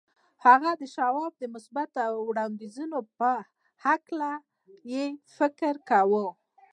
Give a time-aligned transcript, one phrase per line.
[0.45, 3.31] هغه د شواب د مثبتو وړانديزونو په
[3.85, 4.31] هکله
[4.93, 5.05] يې
[5.37, 6.25] فکر کاوه.